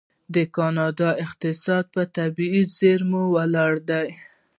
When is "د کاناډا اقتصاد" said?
0.33-1.83